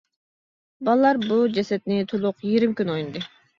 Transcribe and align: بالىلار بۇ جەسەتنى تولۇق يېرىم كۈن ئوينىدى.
بالىلار 0.89 1.19
بۇ 1.27 1.37
جەسەتنى 1.59 2.01
تولۇق 2.15 2.43
يېرىم 2.51 2.77
كۈن 2.83 2.93
ئوينىدى. 2.97 3.27